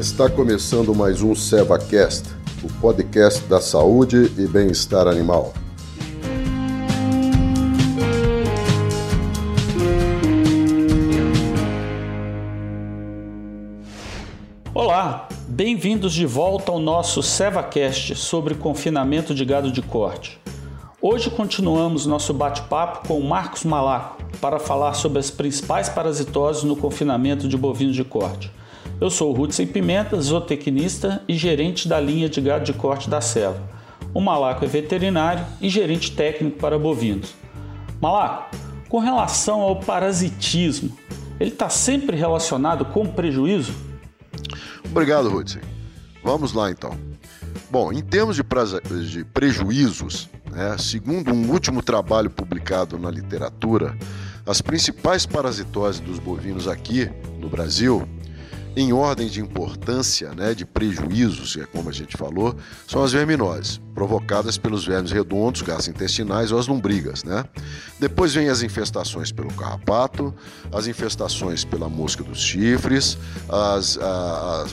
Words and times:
Está 0.00 0.30
começando 0.30 0.94
mais 0.94 1.20
um 1.20 1.34
SevaCast, 1.34 2.30
o 2.64 2.72
podcast 2.80 3.44
da 3.44 3.60
saúde 3.60 4.32
e 4.38 4.46
bem-estar 4.46 5.06
animal. 5.06 5.52
Olá, 14.72 15.28
bem-vindos 15.46 16.14
de 16.14 16.24
volta 16.24 16.72
ao 16.72 16.78
nosso 16.78 17.22
SevaCast 17.22 18.14
sobre 18.14 18.54
confinamento 18.54 19.34
de 19.34 19.44
gado 19.44 19.70
de 19.70 19.82
corte. 19.82 20.40
Hoje 21.02 21.28
continuamos 21.30 22.06
nosso 22.06 22.32
bate-papo 22.32 23.06
com 23.06 23.20
Marcos 23.20 23.64
Malaco 23.64 24.22
para 24.40 24.58
falar 24.58 24.94
sobre 24.94 25.18
as 25.18 25.30
principais 25.30 25.90
parasitoses 25.90 26.62
no 26.62 26.74
confinamento 26.74 27.46
de 27.46 27.58
bovinos 27.58 27.94
de 27.94 28.02
corte. 28.02 28.50
Eu 29.00 29.08
sou 29.08 29.34
o 29.34 29.40
Hudson 29.40 29.64
Pimenta, 29.64 30.20
zootecnista 30.20 31.22
e 31.26 31.34
gerente 31.34 31.88
da 31.88 31.98
linha 31.98 32.28
de 32.28 32.38
gado 32.38 32.66
de 32.66 32.74
corte 32.74 33.08
da 33.08 33.22
Selva. 33.22 33.62
O 34.12 34.20
Malaco 34.20 34.62
é 34.62 34.68
veterinário 34.68 35.42
e 35.58 35.70
gerente 35.70 36.14
técnico 36.14 36.58
para 36.58 36.78
bovinos. 36.78 37.34
Malaco, 37.98 38.54
com 38.90 38.98
relação 38.98 39.62
ao 39.62 39.80
parasitismo, 39.80 40.94
ele 41.40 41.48
está 41.48 41.70
sempre 41.70 42.14
relacionado 42.14 42.84
com 42.84 43.06
prejuízo? 43.06 43.72
Obrigado, 44.84 45.34
Hudson. 45.34 45.60
Vamos 46.22 46.52
lá 46.52 46.70
então. 46.70 46.94
Bom, 47.70 47.90
em 47.90 48.02
termos 48.02 48.36
de, 48.36 48.42
de 49.08 49.24
prejuízos, 49.24 50.28
né, 50.50 50.76
segundo 50.78 51.32
um 51.32 51.50
último 51.50 51.82
trabalho 51.82 52.28
publicado 52.28 52.98
na 52.98 53.10
literatura, 53.10 53.96
as 54.44 54.60
principais 54.60 55.24
parasitoses 55.24 56.00
dos 56.00 56.18
bovinos 56.18 56.68
aqui 56.68 57.10
no 57.38 57.48
Brasil 57.48 58.06
em 58.76 58.92
ordem 58.92 59.28
de 59.28 59.40
importância, 59.40 60.32
né, 60.34 60.54
de 60.54 60.64
prejuízos, 60.64 61.56
é 61.56 61.66
como 61.66 61.88
a 61.88 61.92
gente 61.92 62.16
falou, 62.16 62.54
são 62.86 63.02
as 63.02 63.12
verminoses, 63.12 63.80
provocadas 64.00 64.56
pelos 64.56 64.86
vermes 64.86 65.12
redondos, 65.12 65.60
gastrointestinais 65.60 66.50
ou 66.52 66.58
as 66.58 66.66
lombrigas. 66.66 67.22
Né? 67.22 67.44
Depois 67.98 68.32
vem 68.32 68.48
as 68.48 68.62
infestações 68.62 69.30
pelo 69.30 69.52
carrapato, 69.52 70.34
as 70.72 70.86
infestações 70.86 71.66
pela 71.66 71.86
mosca 71.86 72.24
dos 72.24 72.40
chifres, 72.40 73.18
as, 73.46 73.98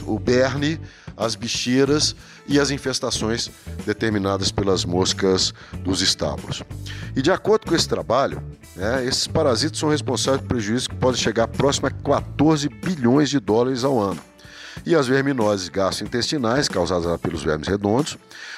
o 0.06 0.18
berne, 0.18 0.80
as 1.18 1.36
bicheiras 1.36 2.16
e 2.48 2.58
as 2.58 2.72
infestações 2.72 3.52
determinadas 3.86 4.50
pelas 4.50 4.86
moscas 4.86 5.54
dos 5.84 6.02
estábulos. 6.02 6.64
E 7.14 7.22
de 7.22 7.30
acordo 7.30 7.68
com 7.68 7.76
esse 7.76 7.90
trabalho, 7.90 8.42
né, 8.78 9.06
esses 9.06 9.28
parasitas 9.28 9.78
são 9.78 9.90
responsáveis 9.90 10.42
por 10.42 10.48
prejuízos 10.48 10.88
que 10.88 10.96
podem 10.96 11.20
chegar 11.20 11.50
próximo 11.50 11.88
a 11.88 11.92
14 11.92 12.70
bilhões 12.70 13.30
de 13.30 13.42
dólares 13.42 13.84
ao 13.84 14.00
ano. 14.00 14.22
E 14.86 14.96
as 14.96 15.08
verminoses 15.08 15.70
gastrointestinais, 15.70 16.68
causadas 16.68 17.20
pelos 17.20 17.44
vermes 17.44 17.68
redondos, 17.68 18.18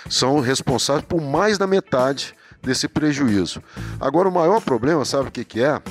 são 0.09 0.39
responsáveis 0.39 1.05
por 1.05 1.21
mais 1.21 1.57
da 1.57 1.65
metade 1.65 2.35
desse 2.61 2.87
prejuízo. 2.87 3.61
Agora, 3.99 4.29
o 4.29 4.33
maior 4.33 4.61
problema, 4.61 5.05
sabe 5.05 5.29
o 5.29 5.31
que, 5.31 5.43
que 5.43 5.61
é? 5.61 5.81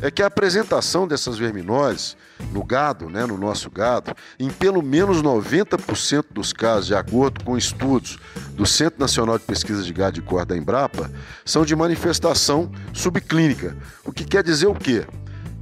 é 0.00 0.10
que 0.10 0.22
a 0.22 0.26
apresentação 0.26 1.06
dessas 1.06 1.38
verminoses 1.38 2.16
no 2.52 2.62
gado, 2.62 3.08
né, 3.08 3.24
no 3.24 3.36
nosso 3.36 3.70
gado, 3.70 4.14
em 4.38 4.50
pelo 4.50 4.82
menos 4.82 5.22
90% 5.22 6.26
dos 6.30 6.52
casos, 6.52 6.86
de 6.86 6.94
acordo 6.94 7.42
com 7.44 7.56
estudos 7.56 8.18
do 8.52 8.66
Centro 8.66 9.00
Nacional 9.00 9.38
de 9.38 9.44
Pesquisa 9.44 9.82
de 9.82 9.92
Gado 9.92 10.14
de 10.14 10.22
Corda 10.22 10.54
da 10.54 10.56
Embrapa, 10.56 11.10
são 11.44 11.64
de 11.64 11.74
manifestação 11.74 12.70
subclínica. 12.92 13.76
O 14.04 14.12
que 14.12 14.24
quer 14.24 14.42
dizer 14.42 14.66
o 14.66 14.74
quê? 14.74 15.06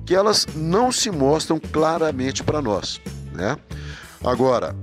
Que 0.05 0.15
elas 0.15 0.47
não 0.55 0.93
se 0.93 1.11
mostram 1.11 1.59
claramente 1.59 2.43
para 2.43 2.61
nós. 2.61 3.01
Né? 3.35 3.59
Agora, 4.25 4.75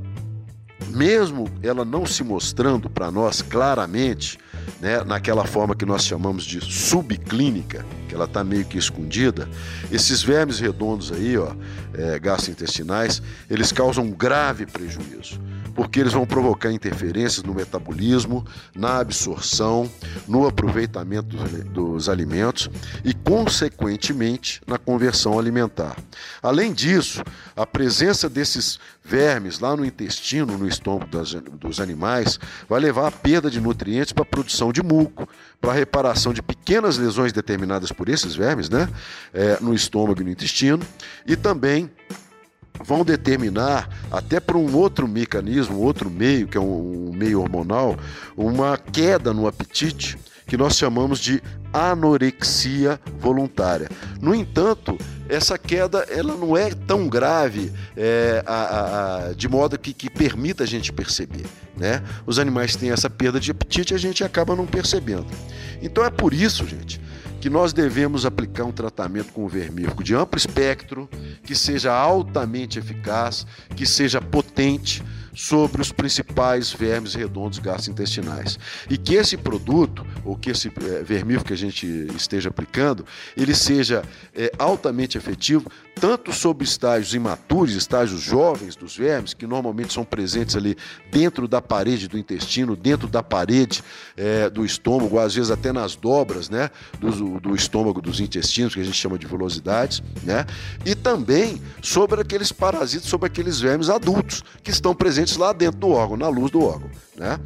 mesmo 0.89 1.49
ela 1.63 1.85
não 1.85 2.05
se 2.05 2.23
mostrando 2.23 2.89
para 2.89 3.09
nós 3.09 3.41
claramente, 3.41 4.37
né, 4.79 5.03
naquela 5.03 5.45
forma 5.45 5.75
que 5.75 5.85
nós 5.85 6.05
chamamos 6.05 6.43
de 6.43 6.59
subclínica, 6.61 7.85
que 8.11 8.15
ela 8.15 8.25
está 8.25 8.43
meio 8.43 8.65
que 8.65 8.77
escondida, 8.77 9.47
esses 9.89 10.21
vermes 10.21 10.59
redondos 10.59 11.13
aí, 11.13 11.37
ó, 11.37 11.55
é, 11.93 12.19
gastrointestinais, 12.19 13.21
eles 13.49 13.71
causam 13.71 14.03
um 14.03 14.11
grave 14.11 14.65
prejuízo 14.65 15.39
porque 15.73 15.99
eles 15.99 16.13
vão 16.13 16.25
provocar 16.25 16.71
interferências 16.71 17.43
no 17.43 17.53
metabolismo, 17.53 18.45
na 18.75 18.99
absorção, 18.99 19.89
no 20.27 20.47
aproveitamento 20.47 21.35
dos, 21.65 22.09
alimentos 22.09 22.69
e, 23.03 23.13
consequentemente, 23.13 24.61
na 24.67 24.77
conversão 24.77 25.39
alimentar. 25.39 25.97
Além 26.41 26.73
disso, 26.73 27.23
a 27.55 27.65
presença 27.65 28.29
desses 28.29 28.79
vermes 29.03 29.59
lá 29.59 29.75
no 29.75 29.85
intestino, 29.85 30.57
no 30.57 30.67
estômago 30.67 31.09
das, 31.09 31.33
dos 31.33 31.79
animais, 31.79 32.39
vai 32.67 32.79
levar 32.79 33.07
à 33.07 33.11
perda 33.11 33.49
de 33.49 33.59
nutrientes 33.59 34.13
para 34.13 34.23
a 34.23 34.25
produção 34.25 34.71
de 34.71 34.83
muco, 34.83 35.27
para 35.59 35.71
a 35.71 35.75
reparação 35.75 36.33
de 36.33 36.41
pequenas 36.41 36.97
lesões 36.97 37.31
determinadas 37.31 37.91
por 38.01 38.09
esses 38.09 38.33
vermes, 38.33 38.67
né, 38.67 38.89
é, 39.31 39.59
no 39.61 39.75
estômago 39.75 40.23
e 40.23 40.25
no 40.25 40.31
intestino, 40.31 40.83
e 41.23 41.35
também 41.35 41.87
vão 42.83 43.05
determinar, 43.05 43.87
até 44.11 44.39
por 44.39 44.55
um 44.55 44.75
outro 44.75 45.07
mecanismo, 45.07 45.77
outro 45.77 46.09
meio, 46.09 46.47
que 46.47 46.57
é 46.57 46.59
um, 46.59 47.11
meio 47.13 47.39
hormonal, 47.39 47.95
uma 48.35 48.75
queda 48.75 49.31
no 49.31 49.45
apetite 49.45 50.17
que 50.47 50.57
nós 50.57 50.75
chamamos 50.77 51.19
de 51.19 51.41
anorexia 51.71 52.99
voluntária. 53.19 53.87
No 54.19 54.33
entanto, 54.33 54.97
essa 55.29 55.57
queda 55.57 55.99
ela 56.09 56.35
não 56.35 56.57
é 56.57 56.71
tão 56.71 57.07
grave 57.07 57.71
é, 57.95 58.43
a, 58.45 59.29
a, 59.29 59.33
de 59.33 59.47
modo 59.47 59.77
que, 59.77 59.93
que 59.93 60.09
permita 60.09 60.63
a 60.63 60.67
gente 60.67 60.91
perceber. 60.91 61.45
Né? 61.77 62.03
Os 62.25 62.37
animais 62.37 62.75
têm 62.75 62.91
essa 62.91 63.09
perda 63.09 63.39
de 63.39 63.51
apetite 63.51 63.93
e 63.93 63.95
a 63.95 63.99
gente 63.99 64.23
acaba 64.23 64.55
não 64.55 64.65
percebendo. 64.65 65.27
Então 65.81 66.03
é 66.03 66.09
por 66.09 66.33
isso, 66.33 66.67
gente, 66.67 66.99
que 67.41 67.49
nós 67.49 67.73
devemos 67.73 68.23
aplicar 68.23 68.65
um 68.65 68.71
tratamento 68.71 69.33
com 69.33 69.47
vermífugo 69.47 70.03
de 70.03 70.13
amplo 70.13 70.37
espectro, 70.37 71.09
que 71.43 71.55
seja 71.55 71.91
altamente 71.91 72.77
eficaz, 72.77 73.47
que 73.75 73.83
seja 73.83 74.21
potente 74.21 75.03
sobre 75.33 75.81
os 75.81 75.91
principais 75.91 76.71
vermes 76.71 77.13
redondos 77.13 77.59
gastrointestinais. 77.59 78.59
E 78.89 78.97
que 78.97 79.15
esse 79.15 79.37
produto, 79.37 80.05
ou 80.23 80.35
que 80.35 80.51
esse 80.51 80.67
é, 80.67 81.03
vermífugo 81.03 81.47
que 81.47 81.53
a 81.53 81.57
gente 81.57 81.85
esteja 82.15 82.49
aplicando, 82.49 83.05
ele 83.35 83.55
seja 83.55 84.03
é, 84.35 84.51
altamente 84.57 85.17
efetivo, 85.17 85.69
tanto 85.99 86.33
sobre 86.33 86.63
estágios 86.63 87.13
imaturos, 87.13 87.75
estágios 87.75 88.21
jovens 88.21 88.75
dos 88.75 88.97
vermes, 88.97 89.33
que 89.33 89.45
normalmente 89.45 89.93
são 89.93 90.03
presentes 90.03 90.55
ali 90.55 90.75
dentro 91.11 91.47
da 91.47 91.61
parede 91.61 92.07
do 92.07 92.17
intestino, 92.17 92.75
dentro 92.75 93.07
da 93.07 93.21
parede 93.21 93.83
é, 94.17 94.49
do 94.49 94.65
estômago, 94.65 95.19
às 95.19 95.35
vezes 95.35 95.51
até 95.51 95.71
nas 95.71 95.95
dobras 95.95 96.49
né, 96.49 96.69
do, 96.99 97.39
do 97.39 97.55
estômago, 97.55 98.01
dos 98.01 98.19
intestinos, 98.19 98.73
que 98.73 98.81
a 98.81 98.83
gente 98.83 98.97
chama 98.97 99.17
de 99.17 99.27
velocidades, 99.27 100.01
né, 100.23 100.45
e 100.85 100.95
também 100.95 101.61
sobre 101.81 102.21
aqueles 102.21 102.51
parasitas, 102.51 103.07
sobre 103.07 103.27
aqueles 103.27 103.59
vermes 103.59 103.89
adultos 103.89 104.43
que 104.63 104.71
estão 104.71 104.95
presentes 104.95 105.20
lá 105.37 105.53
dentro 105.53 105.79
do 105.79 105.89
órgão, 105.89 106.17
na 106.17 106.27
luz 106.27 106.51
do 106.51 106.63
órgão. 106.63 106.89
Né? 107.17 107.39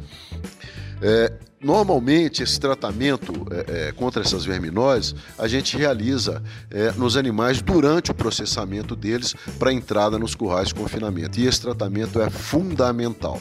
É, 1.02 1.32
Normalmente, 1.66 2.42
esse 2.42 2.60
tratamento 2.60 3.32
é, 3.50 3.88
é, 3.88 3.92
contra 3.92 4.22
essas 4.22 4.44
verminoses 4.44 5.14
a 5.38 5.48
gente 5.48 5.76
realiza 5.76 6.42
é, 6.70 6.92
nos 6.92 7.16
animais 7.16 7.62
durante 7.62 8.10
o 8.10 8.14
processamento 8.14 8.94
deles 8.94 9.34
para 9.58 9.72
entrada 9.72 10.18
nos 10.18 10.34
currais 10.34 10.68
de 10.68 10.74
confinamento. 10.74 11.40
E 11.40 11.46
esse 11.46 11.62
tratamento 11.62 12.20
é 12.20 12.28
fundamental. 12.28 13.40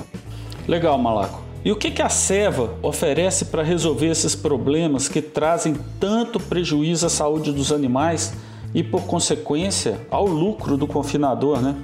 Legal, 0.67 0.97
Malaco. 0.97 1.43
E 1.63 1.71
o 1.71 1.75
que, 1.75 1.91
que 1.91 2.01
a 2.01 2.09
Seva 2.09 2.73
oferece 2.81 3.45
para 3.45 3.61
resolver 3.63 4.07
esses 4.07 4.33
problemas 4.33 5.09
que 5.09 5.21
trazem 5.21 5.75
tanto 5.99 6.39
prejuízo 6.39 7.05
à 7.05 7.09
saúde 7.09 7.51
dos 7.51 7.71
animais 7.71 8.33
e, 8.73 8.81
por 8.81 9.03
consequência, 9.03 9.99
ao 10.09 10.25
lucro 10.25 10.77
do 10.77 10.87
confinador, 10.87 11.61
né? 11.61 11.75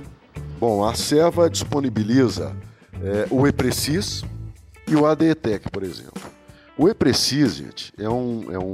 Bom, 0.61 0.87
a 0.87 0.93
Seva 0.93 1.49
disponibiliza 1.49 2.55
é, 3.01 3.25
o 3.31 3.47
Eprecis, 3.47 4.23
e 4.87 4.95
o 4.95 5.07
ADETEC, 5.07 5.71
por 5.71 5.81
exemplo. 5.81 6.21
O 6.77 6.87
Eprecis, 6.87 7.55
gente, 7.55 7.91
é 7.97 8.07
um, 8.07 8.45
é 8.51 8.59
um 8.59 8.73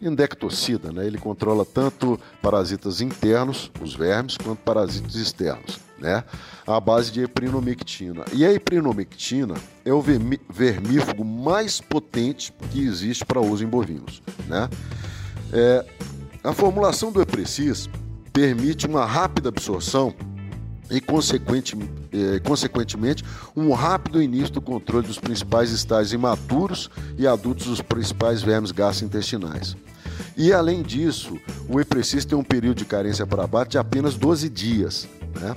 indectocida, 0.00 0.92
né? 0.92 1.04
Ele 1.04 1.18
controla 1.18 1.64
tanto 1.64 2.16
parasitas 2.40 3.00
internos, 3.00 3.72
os 3.80 3.92
vermes, 3.92 4.36
quanto 4.36 4.60
parasitas 4.60 5.16
externos, 5.16 5.80
né? 5.98 6.22
À 6.64 6.78
base 6.78 7.10
de 7.10 7.22
eprinomectina. 7.22 8.24
E 8.32 8.46
a 8.46 8.52
eprinomectina 8.52 9.54
é 9.84 9.92
o 9.92 10.00
vermífugo 10.00 11.24
mais 11.24 11.80
potente 11.80 12.52
que 12.70 12.86
existe 12.86 13.24
para 13.24 13.40
uso 13.40 13.64
em 13.64 13.68
bovinos, 13.68 14.22
né? 14.46 14.70
É, 15.52 15.84
a 16.44 16.52
formulação 16.52 17.10
do 17.10 17.20
Eprecis 17.20 17.90
permite 18.32 18.86
uma 18.86 19.04
rápida 19.04 19.48
absorção 19.48 20.14
e, 20.90 20.96
eh, 20.96 22.40
consequentemente, 22.40 23.24
um 23.56 23.72
rápido 23.72 24.22
início 24.22 24.54
do 24.54 24.60
controle 24.60 25.06
dos 25.06 25.18
principais 25.18 25.70
estágios 25.70 26.12
imaturos 26.12 26.90
e 27.16 27.26
adultos 27.26 27.66
dos 27.66 27.80
principais 27.80 28.42
vermes 28.42 28.72
gastrointestinais. 28.72 29.76
E, 30.36 30.52
além 30.52 30.82
disso, 30.82 31.38
o 31.68 31.80
Eprecis 31.80 32.24
tem 32.24 32.36
um 32.36 32.44
período 32.44 32.78
de 32.78 32.84
carência 32.84 33.26
para 33.26 33.44
abate 33.44 33.72
de 33.72 33.78
apenas 33.78 34.16
12 34.16 34.48
dias. 34.48 35.08
Né? 35.40 35.54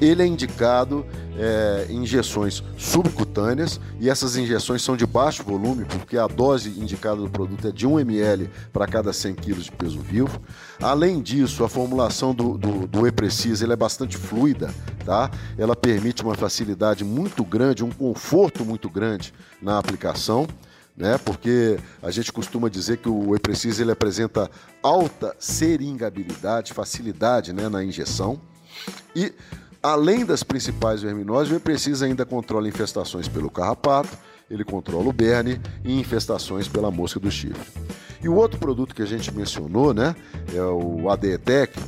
Ele 0.00 0.22
é 0.22 0.26
indicado 0.26 1.06
é, 1.36 1.86
injeções 1.90 2.62
subcutâneas 2.76 3.80
e 3.98 4.08
essas 4.08 4.36
injeções 4.36 4.82
são 4.82 4.96
de 4.96 5.06
baixo 5.06 5.42
volume, 5.42 5.84
porque 5.84 6.16
a 6.16 6.26
dose 6.26 6.68
indicada 6.78 7.16
do 7.16 7.28
produto 7.28 7.68
é 7.68 7.72
de 7.72 7.86
1 7.86 8.00
ml 8.00 8.50
para 8.72 8.86
cada 8.86 9.12
100 9.12 9.34
kg 9.34 9.54
de 9.60 9.72
peso 9.72 9.98
vivo. 10.00 10.40
Além 10.80 11.20
disso, 11.20 11.64
a 11.64 11.68
formulação 11.68 12.34
do, 12.34 12.56
do, 12.56 12.86
do 12.86 13.06
E-Precisa 13.06 13.70
é 13.70 13.76
bastante 13.76 14.16
fluida, 14.16 14.72
tá? 15.04 15.30
ela 15.58 15.74
permite 15.74 16.22
uma 16.22 16.34
facilidade 16.34 17.04
muito 17.04 17.44
grande, 17.44 17.84
um 17.84 17.90
conforto 17.90 18.64
muito 18.64 18.88
grande 18.88 19.32
na 19.60 19.78
aplicação. 19.78 20.46
Né? 20.96 21.18
Porque 21.18 21.76
a 22.00 22.10
gente 22.12 22.32
costuma 22.32 22.68
dizer 22.68 22.98
que 22.98 23.08
o 23.08 23.34
E-Precisa 23.34 23.82
ele 23.82 23.90
apresenta 23.90 24.48
alta 24.80 25.34
seringabilidade, 25.40 26.72
facilidade 26.72 27.52
né, 27.52 27.68
na 27.68 27.82
injeção. 27.82 28.40
E 29.14 29.32
além 29.84 30.24
das 30.24 30.42
principais 30.42 31.02
verminoses, 31.02 31.54
o 31.54 31.60
precisa 31.60 32.06
ainda 32.06 32.24
controla 32.24 32.66
infestações 32.66 33.28
pelo 33.28 33.50
carrapato, 33.50 34.16
ele 34.50 34.64
controla 34.64 35.10
o 35.10 35.12
berne 35.12 35.60
e 35.84 36.00
infestações 36.00 36.66
pela 36.66 36.90
mosca 36.90 37.20
do 37.20 37.30
chifre. 37.30 37.70
E 38.22 38.28
o 38.28 38.34
outro 38.34 38.58
produto 38.58 38.94
que 38.94 39.02
a 39.02 39.06
gente 39.06 39.30
mencionou, 39.30 39.92
né, 39.92 40.16
é 40.54 40.62
o 40.62 41.10
ADETEC. 41.10 41.78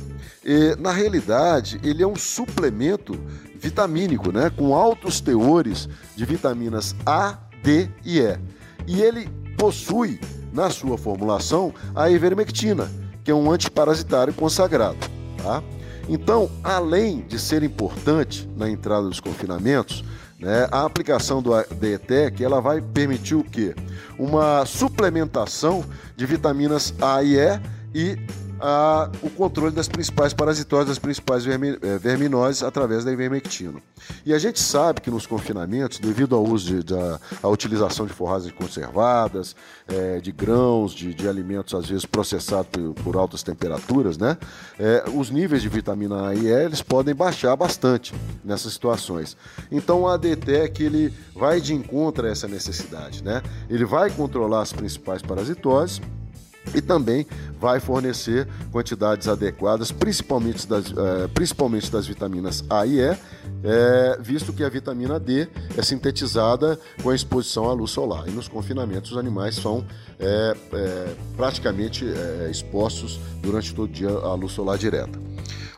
E, 0.45 0.75
na 0.79 0.91
realidade, 0.91 1.79
ele 1.83 2.03
é 2.03 2.07
um 2.07 2.15
suplemento 2.15 3.19
vitamínico, 3.55 4.31
né, 4.31 4.51
com 4.51 4.75
altos 4.75 5.19
teores 5.19 5.89
de 6.15 6.23
vitaminas 6.23 6.95
A, 7.03 7.39
D 7.63 7.89
e 8.05 8.19
E. 8.19 8.37
E 8.85 9.01
ele 9.01 9.27
possui 9.57 10.19
na 10.53 10.69
sua 10.69 10.99
formulação 10.99 11.73
a 11.95 12.11
ivermectina, 12.11 12.91
que 13.23 13.31
é 13.31 13.33
um 13.33 13.51
antiparasitário 13.51 14.33
consagrado, 14.35 14.99
tá? 15.41 15.63
Então, 16.07 16.49
além 16.63 17.21
de 17.27 17.37
ser 17.39 17.63
importante 17.63 18.49
na 18.55 18.69
entrada 18.69 19.07
dos 19.07 19.19
confinamentos, 19.19 20.03
né, 20.39 20.67
a 20.71 20.85
aplicação 20.85 21.41
do 21.41 21.51
DETEC 21.75 22.43
ela 22.43 22.61
vai 22.61 22.79
permitir 22.79 23.35
o 23.35 23.43
quê? 23.43 23.75
Uma 24.17 24.65
suplementação 24.65 25.83
de 26.15 26.25
vitaminas 26.25 26.93
A 27.01 27.23
e 27.23 27.37
E 27.37 27.59
e 27.93 28.17
a, 28.59 29.09
o 29.21 29.29
controle 29.29 29.73
das 29.73 29.87
principais 29.87 30.33
parasitoses, 30.33 30.87
das 30.87 30.99
principais 30.99 31.45
vermi, 31.45 31.77
é, 31.81 31.97
verminoses 31.97 32.63
através 32.63 33.03
da 33.03 33.11
ivermectina. 33.11 33.81
E 34.25 34.33
a 34.33 34.39
gente 34.39 34.59
sabe 34.59 35.01
que 35.01 35.11
nos 35.11 35.25
confinamentos, 35.25 35.99
devido 35.99 36.35
ao 36.35 36.43
uso 36.43 36.83
da 36.83 37.19
utilização 37.43 38.05
de 38.05 38.13
forragens 38.13 38.51
conservadas, 38.53 39.55
é, 39.87 40.19
de 40.19 40.31
grãos, 40.31 40.93
de, 40.93 41.13
de, 41.13 41.27
alimentos 41.27 41.73
às 41.73 41.87
vezes 41.87 42.05
processados 42.05 42.69
por, 42.71 42.93
por 43.03 43.15
altas 43.15 43.43
temperaturas, 43.43 44.17
né, 44.17 44.37
é, 44.79 45.03
os 45.13 45.29
níveis 45.29 45.61
de 45.61 45.69
vitamina 45.69 46.27
A 46.27 46.35
e 46.35 46.47
E 46.47 46.47
eles 46.47 46.81
podem 46.81 47.13
baixar 47.13 47.55
bastante 47.55 48.13
nessas 48.43 48.73
situações. 48.73 49.35
Então 49.71 50.01
o 50.01 50.07
ADTEC 50.07 50.83
ele 50.83 51.13
vai 51.35 51.59
de 51.59 51.73
encontro 51.73 52.25
a 52.25 52.29
essa 52.29 52.47
necessidade, 52.47 53.23
né? 53.23 53.41
Ele 53.69 53.85
vai 53.85 54.09
controlar 54.09 54.61
as 54.61 54.73
principais 54.73 55.21
parasitoses 55.21 56.01
e 56.73 56.81
também 56.81 57.25
vai 57.59 57.79
fornecer 57.79 58.47
quantidades 58.71 59.27
adequadas, 59.27 59.91
principalmente 59.91 60.67
das, 60.67 60.85
é, 60.85 61.27
principalmente 61.27 61.91
das 61.91 62.05
vitaminas 62.05 62.63
A 62.69 62.85
e 62.85 62.99
E, 62.99 63.17
é, 63.63 64.17
visto 64.21 64.53
que 64.53 64.63
a 64.63 64.69
vitamina 64.69 65.19
D 65.19 65.47
é 65.75 65.81
sintetizada 65.81 66.79
com 67.01 67.09
a 67.09 67.15
exposição 67.15 67.69
à 67.69 67.73
luz 67.73 67.91
solar. 67.91 68.27
E 68.27 68.31
nos 68.31 68.47
confinamentos, 68.47 69.11
os 69.11 69.17
animais 69.17 69.55
são 69.55 69.85
é, 70.19 70.55
praticamente 71.35 72.05
expostos 72.49 73.19
durante 73.41 73.73
todo 73.73 73.89
o 73.89 73.91
dia 73.91 74.09
à 74.09 74.33
luz 74.35 74.51
solar 74.51 74.77
direta. 74.77 75.19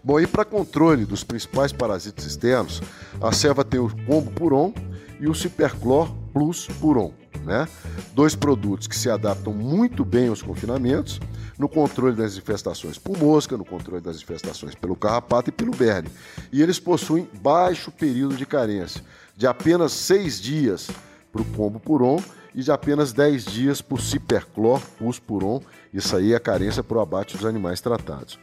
Bom, 0.03 0.19
e 0.19 0.25
para 0.25 0.45
controle 0.45 1.06
dos 1.06 1.24
principais 1.24 1.71
parasitas 1.71 2.25
externos, 2.25 2.81
a 3.21 3.31
serva 3.31 3.63
tem 3.63 3.80
o 3.80 3.89
combo 4.06 4.31
puron 4.31 4.74
e 5.19 5.27
o 5.27 5.35
Ciperclor 5.35 6.09
Plus 6.33 6.68
Puron 6.80 7.13
né? 7.50 7.68
Dois 8.13 8.36
produtos 8.36 8.88
que 8.88 8.96
se 8.96 9.10
adaptam 9.10 9.51
muito 9.51 10.06
bem 10.06 10.30
aos 10.30 10.42
confinamentos, 10.42 11.19
no 11.57 11.68
controle 11.68 12.16
das 12.16 12.38
infestações 12.38 12.98
por 12.98 13.18
mosca, 13.18 13.57
no 13.57 13.66
controle 13.66 14.01
das 14.01 14.18
infestações 14.18 14.75
pelo 14.75 14.96
carrapato 14.96 15.50
e 15.50 15.51
pelo 15.51 15.72
berne. 15.72 16.10
E 16.54 16.62
eles 16.62 16.80
possuem 16.80 17.28
baixo 17.42 17.92
período 17.92 18.38
de 18.38 18.46
carência, 18.46 19.04
de 19.36 19.48
apenas 19.48 19.92
seis 19.92 20.40
dias 20.40 20.90
para 21.34 21.42
o 21.42 21.46
combo 21.46 21.80
puron 21.80 22.22
e 22.54 22.62
de 22.62 22.72
apenas 22.72 23.13
10 23.13 23.46
dias 23.46 23.81
por 23.81 24.02
ciperclor 24.02 24.81
pus 24.98 25.19
puron. 25.19 25.62
Isso 25.94 26.16
aí 26.16 26.34
é 26.34 26.36
a 26.36 26.40
carência 26.40 26.84
para 26.84 26.98
o 26.98 27.02
abate 27.02 27.36
dos 27.36 27.45
animais 27.45 27.81
tratados. 27.81 28.40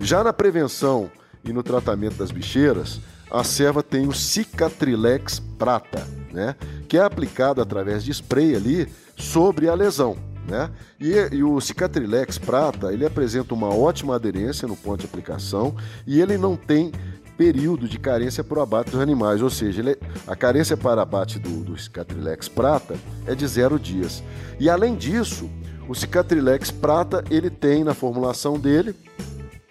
Já 0.00 0.22
na 0.24 0.32
prevenção 0.32 1.10
e 1.44 1.52
no 1.52 1.62
tratamento 1.62 2.16
das 2.16 2.30
bicheiras, 2.30 3.00
a 3.30 3.44
serva 3.44 3.82
tem 3.82 4.06
o 4.06 4.12
Cicatrilex 4.12 5.40
prata, 5.58 6.06
né? 6.32 6.56
que 6.88 6.96
é 6.96 7.02
aplicado 7.02 7.60
através 7.60 8.02
de 8.04 8.10
spray 8.10 8.54
ali 8.54 8.88
sobre 9.16 9.68
a 9.68 9.74
lesão. 9.74 10.16
Né? 10.46 10.70
E, 10.98 11.36
e, 11.36 11.44
o 11.44 11.60
Cicatrilex 11.60 12.38
prata 12.38 12.90
ele 12.92 13.04
apresenta 13.04 13.52
uma 13.52 13.68
ótima 13.68 14.14
aderência 14.14 14.66
no 14.66 14.74
ponto 14.74 15.00
de 15.00 15.06
aplicação 15.06 15.76
e 16.06 16.22
ele 16.22 16.38
não 16.38 16.56
tem 16.56 16.90
período 17.36 17.86
de 17.86 17.98
carência 17.98 18.42
para 18.42 18.58
o 18.58 18.62
abate 18.62 18.90
dos 18.90 19.00
animais, 19.00 19.42
ou 19.42 19.50
seja, 19.50 19.80
ele, 19.80 19.96
a 20.26 20.34
carência 20.34 20.76
para 20.76 21.02
abate 21.02 21.38
do, 21.38 21.62
do 21.64 21.78
Cicatrilex 21.78 22.48
prata 22.48 22.96
é 23.26 23.34
de 23.34 23.46
zero 23.46 23.78
dias. 23.78 24.24
E 24.58 24.68
além 24.68 24.96
disso, 24.96 25.48
o 25.88 25.94
Cicatrilex 25.94 26.70
prata 26.70 27.22
ele 27.30 27.48
tem 27.48 27.84
na 27.84 27.94
formulação 27.94 28.58
dele 28.58 28.96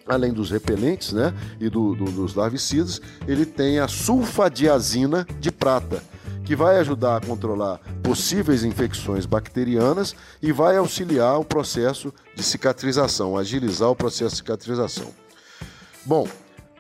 além 0.08 0.32
dos 0.32 0.50
repelentes 0.50 1.14
né, 1.14 1.34
e 1.60 1.70
do, 1.70 1.96
do, 1.96 2.06
dos 2.06 2.36
larvicidas, 2.36 3.02
ele 3.28 3.46
tem 3.46 3.80
a 3.80 3.88
sulfadiazina 3.88 5.26
de 5.40 5.52
prata, 5.52 6.02
que 6.46 6.56
vai 6.56 6.78
ajudar 6.78 7.18
a 7.18 7.26
controlar 7.26 7.80
possíveis 8.02 8.64
infecções 8.64 9.26
bacterianas 9.26 10.16
e 10.42 10.52
vai 10.52 10.78
auxiliar 10.78 11.40
o 11.40 11.46
processo 11.46 12.14
de 12.36 12.44
cicatrização, 12.44 13.38
agilizar 13.38 13.90
o 13.90 13.96
processo 13.96 14.32
de 14.32 14.38
cicatrização. 14.38 15.08
Bom, 16.06 16.28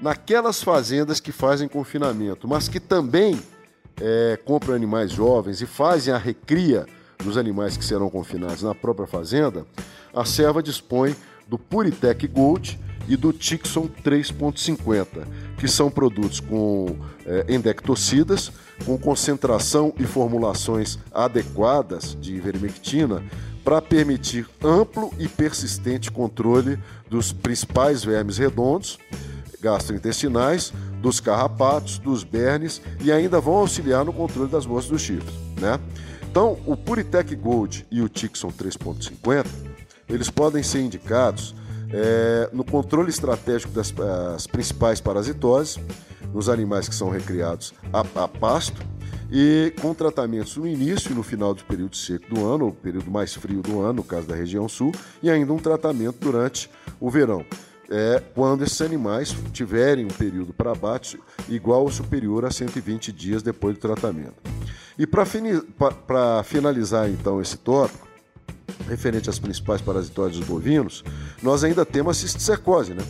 naquelas 0.02 0.64
fazendas 0.64 1.20
que 1.20 1.32
fazem 1.32 1.68
confinamento, 1.68 2.48
mas 2.48 2.70
que 2.70 2.80
também 2.80 3.42
é, 4.00 4.40
compram 4.46 4.74
animais 4.74 5.12
jovens 5.12 5.62
e 5.62 5.66
fazem 5.66 6.14
a 6.14 6.18
recria 6.18 6.86
dos 7.18 7.36
animais 7.36 7.76
que 7.76 7.84
serão 7.84 8.10
confinados 8.10 8.64
na 8.64 8.74
própria 8.74 9.08
fazenda, 9.08 9.66
a 10.14 10.24
serva 10.24 10.64
dispõe 10.64 11.16
do 11.48 11.58
Puritec 11.58 12.28
Gold 12.28 12.80
e 13.08 13.16
do 13.16 13.32
Tixon 13.32 13.90
3.50, 14.04 15.26
que 15.58 15.68
são 15.68 15.90
produtos 15.90 16.40
com 16.40 16.96
é, 17.26 17.46
endectocidas, 17.50 18.52
com 18.86 18.98
concentração 18.98 19.94
e 19.98 20.04
formulações 20.06 21.00
adequadas 21.14 22.16
de 22.20 22.36
ivermectina 22.36 23.24
para 23.64 23.82
permitir 23.82 24.48
amplo 24.64 25.14
e 25.18 25.28
persistente 25.28 26.12
controle 26.12 26.80
dos 27.10 27.34
principais 27.34 28.04
vermes 28.04 28.38
redondos, 28.38 28.98
gastrointestinais, 29.60 30.72
dos 31.02 31.20
carrapatos, 31.20 32.00
dos 32.00 32.24
bernes 32.24 32.82
e 33.02 33.12
ainda 33.12 33.40
vão 33.40 33.56
auxiliar 33.56 34.06
no 34.06 34.14
controle 34.14 34.50
das 34.50 34.66
moscas 34.66 34.90
do 34.90 35.00
chifre. 35.00 35.34
Né? 35.60 35.80
Então, 36.30 36.58
o 36.66 36.78
Puritec 36.78 37.36
Gold 37.36 37.86
e 37.90 38.02
o 38.02 38.08
Tixon 38.08 38.52
3.50, 38.52 39.46
eles 40.08 40.30
podem 40.30 40.64
ser 40.64 40.82
indicados 40.82 41.56
é, 41.92 42.50
no 42.54 42.64
controle 42.64 43.10
estratégico 43.10 43.72
das 43.72 44.48
principais 44.48 45.00
parasitoses, 45.00 45.80
nos 46.34 46.50
animais 46.50 46.88
que 46.88 46.96
são 46.96 47.10
recriados 47.10 47.74
a, 47.92 48.02
a, 48.24 48.28
pasto, 48.28 48.82
e 49.32 49.74
com 49.82 49.94
tratamentos 49.94 50.56
no 50.56 50.68
início 50.68 51.12
e 51.12 51.16
no 51.16 51.24
final 51.24 51.54
do 51.54 51.64
período 51.64 51.96
seco 51.96 52.34
do 52.34 52.46
ano, 52.46 52.66
ou 52.66 52.72
período 52.72 53.12
mais 53.12 53.34
frio 53.34 53.62
do 53.62 53.82
ano, 53.82 53.94
no 53.94 54.04
caso 54.04 54.28
da 54.28 54.36
região 54.36 54.68
sul, 54.70 54.92
e 55.22 55.30
ainda 55.30 55.52
um 55.52 55.58
tratamento 55.58 56.18
durante 56.20 56.70
o 57.00 57.10
verão. 57.10 57.46
É, 57.90 58.22
quando 58.36 58.64
esses 58.66 58.82
animais 58.82 59.34
tiverem 59.54 60.06
um 60.06 60.10
período 60.10 60.54
para 60.54 60.72
abate 60.72 61.18
igual 61.48 61.84
ou 61.84 61.92
superior 61.92 62.44
a 62.44 62.52
120 62.52 63.14
dias 63.14 63.42
depois 63.42 63.76
do 63.76 63.80
tratamento. 63.80 64.36
E 65.00 65.08
para 65.08 66.44
finalizar 66.44 67.10
então 67.10 67.40
esse 67.40 67.56
tópico, 67.56 68.07
referente 68.88 69.30
às 69.30 69.40
principais 69.40 69.82
parasitoses 69.82 70.38
dos 70.38 70.48
bovinos, 70.48 71.04
nós 71.42 71.64
ainda 71.64 71.86
temos 71.86 72.18
a 72.18 72.20
cisticercose, 72.20 72.94
né? 72.94 73.04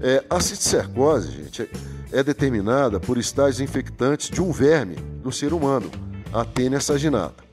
É, 0.00 0.24
a 0.28 0.40
cisticercose, 0.40 1.30
gente, 1.30 1.62
é, 1.62 1.68
é 2.12 2.22
determinada 2.22 2.98
por 2.98 3.18
estágios 3.18 3.60
infectantes 3.60 4.28
de 4.28 4.40
um 4.40 4.50
verme 4.50 4.96
do 5.22 5.32
ser 5.32 5.52
humano, 5.52 5.90
a 6.32 6.44
tênia 6.44 6.80
saginata. 6.80 7.44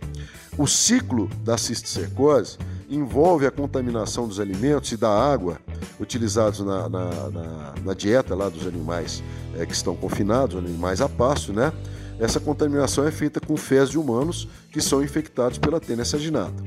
O 0.58 0.68
ciclo 0.68 1.30
da 1.44 1.58
cisticercose 1.58 2.58
envolve 2.90 3.46
a 3.46 3.52
contaminação 3.52 4.28
dos 4.28 4.40
alimentos 4.40 4.92
e 4.92 4.98
da 4.98 5.10
água 5.10 5.58
utilizados 6.00 6.60
na, 6.60 6.90
na, 6.90 7.10
na, 7.30 7.74
na 7.86 7.94
dieta 7.94 8.36
lá 8.36 8.50
dos 8.50 8.68
animais 8.68 9.24
é, 9.58 9.66
que 9.66 9.74
estão 9.74 9.96
confinados, 9.96 10.58
animais 10.58 11.00
a 11.00 11.08
pasto, 11.08 11.54
né? 11.54 11.72
Essa 12.20 12.40
contaminação 12.40 13.08
é 13.08 13.12
feita 13.12 13.40
com 13.40 13.58
fezes 13.58 13.92
de 13.92 13.98
humanos 13.98 14.48
que 14.72 14.82
são 14.82 15.02
infectados 15.02 15.58
pela 15.58 15.80
tênia 15.80 16.06
saginata. 16.06 16.64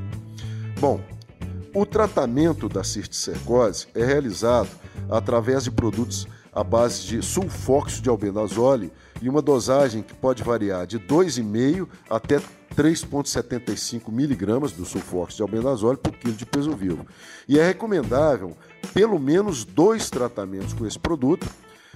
Bom, 0.86 1.00
o 1.74 1.86
tratamento 1.86 2.68
da 2.68 2.84
cisticercose 2.84 3.86
é 3.94 4.04
realizado 4.04 4.68
através 5.08 5.64
de 5.64 5.70
produtos 5.70 6.28
à 6.52 6.62
base 6.62 7.06
de 7.06 7.22
sulfóxido 7.22 8.02
de 8.02 8.10
albendazole 8.10 8.92
e 9.22 9.30
uma 9.30 9.40
dosagem 9.40 10.02
que 10.02 10.12
pode 10.12 10.42
variar 10.42 10.86
de 10.86 11.00
2,5 11.00 11.88
até 12.10 12.36
3,75 12.76 14.12
miligramas 14.12 14.72
do 14.72 14.84
sulfóxido 14.84 15.36
de 15.36 15.42
albendazole 15.44 15.96
por 15.96 16.12
quilo 16.12 16.34
de 16.34 16.44
peso 16.44 16.72
vivo. 16.76 17.06
E 17.48 17.58
é 17.58 17.66
recomendável 17.66 18.54
pelo 18.92 19.18
menos 19.18 19.64
dois 19.64 20.10
tratamentos 20.10 20.74
com 20.74 20.86
esse 20.86 20.98
produto, 20.98 21.48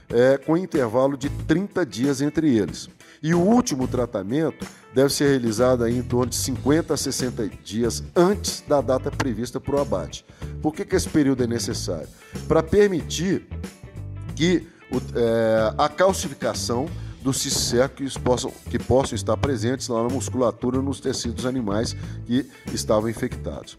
é, 0.08 0.38
com 0.38 0.56
intervalo 0.56 1.14
de 1.14 1.28
30 1.28 1.84
dias 1.84 2.22
entre 2.22 2.56
eles. 2.56 2.88
E 3.22 3.34
o 3.34 3.40
último 3.40 3.88
tratamento 3.88 4.66
deve 4.94 5.12
ser 5.12 5.28
realizado 5.28 5.86
em 5.86 6.02
torno 6.02 6.30
de 6.30 6.36
50 6.36 6.94
a 6.94 6.96
60 6.96 7.48
dias 7.64 8.02
antes 8.14 8.62
da 8.66 8.80
data 8.80 9.10
prevista 9.10 9.60
para 9.60 9.76
o 9.76 9.80
abate. 9.80 10.24
Por 10.62 10.74
que, 10.74 10.84
que 10.84 10.96
esse 10.96 11.08
período 11.08 11.42
é 11.42 11.46
necessário? 11.46 12.08
Para 12.46 12.62
permitir 12.62 13.46
que 14.34 14.66
o, 14.90 14.96
é, 15.18 15.74
a 15.76 15.88
calcificação 15.88 16.86
dos 17.22 17.38
cisséculos 17.38 18.16
possam, 18.16 18.52
que 18.70 18.78
possam 18.78 19.16
estar 19.16 19.36
presentes 19.36 19.88
na 19.88 20.02
musculatura 20.04 20.80
nos 20.80 21.00
tecidos 21.00 21.44
animais 21.44 21.96
que 22.24 22.48
estavam 22.72 23.08
infectados. 23.10 23.76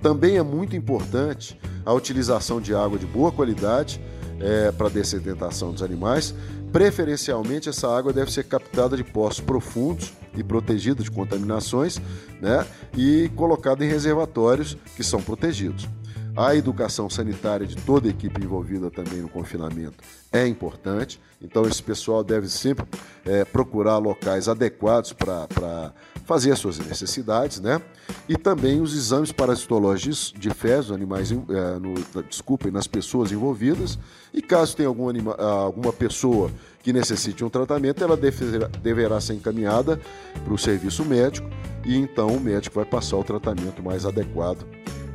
Também 0.00 0.36
é 0.36 0.42
muito 0.42 0.76
importante 0.76 1.58
a 1.84 1.92
utilização 1.92 2.60
de 2.60 2.74
água 2.74 2.98
de 2.98 3.06
boa 3.06 3.32
qualidade 3.32 4.00
é, 4.40 4.70
para 4.72 4.88
dessedentação 4.88 5.72
dos 5.72 5.82
animais. 5.82 6.34
Preferencialmente, 6.72 7.68
essa 7.68 7.86
água 7.94 8.12
deve 8.12 8.32
ser 8.32 8.44
captada 8.44 8.96
de 8.96 9.04
poços 9.04 9.40
profundos 9.40 10.12
e 10.34 10.42
protegida 10.42 11.02
de 11.02 11.10
contaminações 11.10 12.00
né, 12.40 12.66
e 12.96 13.30
colocada 13.36 13.84
em 13.84 13.88
reservatórios 13.88 14.76
que 14.96 15.04
são 15.04 15.22
protegidos. 15.22 15.86
A 16.34 16.56
educação 16.56 17.10
sanitária 17.10 17.66
de 17.66 17.76
toda 17.76 18.08
a 18.08 18.10
equipe 18.10 18.42
envolvida 18.42 18.90
também 18.90 19.20
no 19.20 19.28
confinamento 19.28 20.02
é 20.32 20.46
importante, 20.46 21.20
então 21.42 21.66
esse 21.66 21.82
pessoal 21.82 22.24
deve 22.24 22.48
sempre 22.48 22.86
é, 23.26 23.44
procurar 23.44 23.98
locais 23.98 24.48
adequados 24.48 25.12
para 25.12 25.92
fazer 26.24 26.52
as 26.52 26.58
suas 26.58 26.78
necessidades, 26.78 27.60
né? 27.60 27.82
E 28.26 28.36
também 28.36 28.80
os 28.80 28.94
exames 28.94 29.30
parasitológicos 29.30 30.32
de 30.34 30.48
fezes, 30.50 30.90
animais, 30.90 31.30
é, 31.30 31.34
no, 31.78 31.94
desculpem, 32.22 32.72
nas 32.72 32.86
pessoas 32.86 33.30
envolvidas. 33.30 33.98
E 34.32 34.40
caso 34.40 34.74
tenha 34.74 34.88
algum 34.88 35.10
anima, 35.10 35.34
alguma 35.34 35.92
pessoa 35.92 36.50
que 36.82 36.94
necessite 36.94 37.44
um 37.44 37.50
tratamento, 37.50 38.02
ela 38.02 38.16
deverá, 38.16 38.68
deverá 38.68 39.20
ser 39.20 39.34
encaminhada 39.34 40.00
para 40.42 40.54
o 40.54 40.56
serviço 40.56 41.04
médico 41.04 41.46
e 41.84 41.94
então 41.94 42.28
o 42.28 42.40
médico 42.40 42.76
vai 42.76 42.86
passar 42.86 43.18
o 43.18 43.24
tratamento 43.24 43.82
mais 43.82 44.06
adequado 44.06 44.64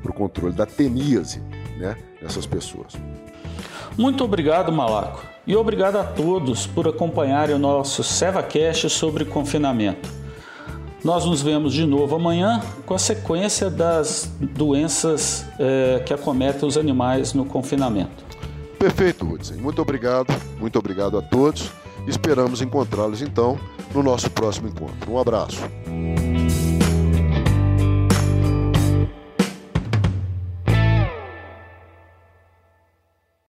para 0.07 0.11
o 0.11 0.13
controle 0.13 0.53
da 0.53 0.65
teníase 0.65 1.41
né, 1.77 1.97
nessas 2.21 2.45
pessoas. 2.45 2.93
Muito 3.97 4.23
obrigado, 4.23 4.71
Malaco. 4.71 5.25
E 5.45 5.55
obrigado 5.55 5.97
a 5.97 6.03
todos 6.03 6.65
por 6.67 6.87
acompanharem 6.87 7.55
o 7.55 7.59
nosso 7.59 8.03
SevaCast 8.03 8.89
sobre 8.89 9.25
confinamento. 9.25 10.09
Nós 11.03 11.25
nos 11.25 11.41
vemos 11.41 11.73
de 11.73 11.85
novo 11.85 12.15
amanhã 12.15 12.61
com 12.85 12.93
a 12.93 12.99
sequência 12.99 13.69
das 13.69 14.31
doenças 14.39 15.45
é, 15.59 16.01
que 16.05 16.13
acometem 16.13 16.67
os 16.67 16.77
animais 16.77 17.33
no 17.33 17.45
confinamento. 17.45 18.25
Perfeito, 18.77 19.25
Hudson. 19.25 19.55
Muito 19.55 19.81
obrigado, 19.81 20.33
muito 20.59 20.77
obrigado 20.77 21.17
a 21.17 21.21
todos. 21.21 21.71
Esperamos 22.07 22.61
encontrá-los 22.61 23.21
então 23.21 23.57
no 23.93 24.03
nosso 24.03 24.29
próximo 24.29 24.67
encontro. 24.67 25.11
Um 25.11 25.19
abraço. 25.19 25.61